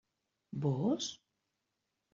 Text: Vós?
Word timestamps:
Vós? 0.63 1.05